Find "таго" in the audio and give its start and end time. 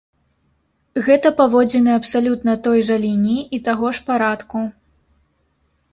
3.69-3.87